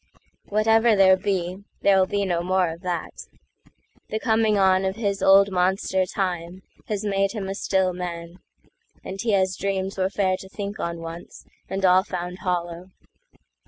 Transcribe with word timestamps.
Whatever 0.45 0.95
there 0.95 1.15
be, 1.15 1.63
there'll 1.83 2.07
be 2.07 2.25
no 2.25 2.41
more 2.41 2.69
of 2.71 2.81
that; 2.81 3.27
The 4.09 4.19
coming 4.19 4.57
on 4.57 4.83
of 4.83 4.95
his 4.95 5.21
old 5.21 5.51
monster 5.51 6.05
TimeHas 6.05 7.03
made 7.07 7.33
him 7.33 7.47
a 7.47 7.53
still 7.53 7.93
man; 7.93 8.39
and 9.03 9.21
he 9.21 9.33
has 9.33 9.55
dreamsWere 9.57 10.11
fair 10.11 10.37
to 10.37 10.49
think 10.49 10.79
on 10.79 11.01
once, 11.01 11.45
and 11.69 11.85
all 11.85 12.03
found 12.03 12.39
hollow. 12.39 12.87